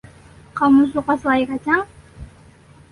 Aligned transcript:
Kamu 0.57 0.81
suka 0.93 1.13
selai 1.21 1.43
kacang? 1.49 1.83